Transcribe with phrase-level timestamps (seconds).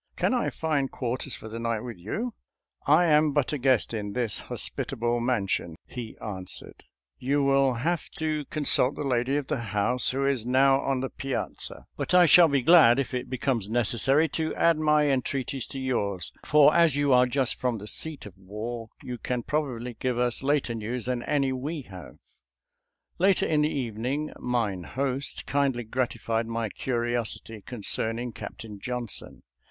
[0.15, 2.33] Can I find quarters for the night with you.?
[2.97, 6.85] ""I am but a guest at this hospitable man sion," he answered.
[7.19, 11.01] "You will have to con sult the lady of the house, who is now on
[11.01, 15.05] the piazza; but I shall be glad, if it becomes neces sary, to add my
[15.07, 19.43] entreaties to yours, for as you are just from the seat of war you can
[19.43, 22.01] probably give us later news than any we have." *
[23.19, 29.43] «•«•Later in the evening mine host kindly gratified my curiosity concerning Captain Johnson.